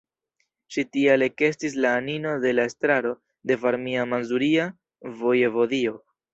[0.75, 3.13] Ŝi tial ekestis la anino de la Estraro
[3.53, 4.69] de Varmia-Mazuria
[5.23, 5.99] Vojevodio.